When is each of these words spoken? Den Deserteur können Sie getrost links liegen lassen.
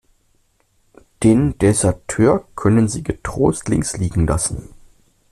Den 1.21 1.59
Deserteur 1.59 2.47
können 2.55 2.87
Sie 2.87 3.03
getrost 3.03 3.69
links 3.69 3.97
liegen 3.97 4.25
lassen. 4.25 4.69